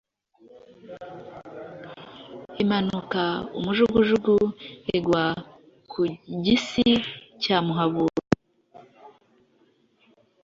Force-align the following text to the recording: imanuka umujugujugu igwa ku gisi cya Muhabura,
imanuka 2.63 3.21
umujugujugu 3.57 4.35
igwa 4.97 5.23
ku 5.91 6.01
gisi 6.43 6.85
cya 7.41 7.57
Muhabura, 7.65 8.21